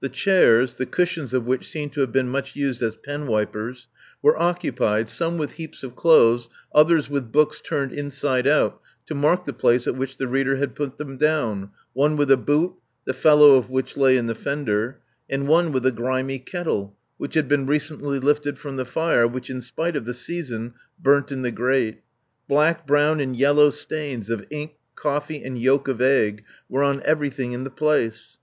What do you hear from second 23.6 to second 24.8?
stains of ink,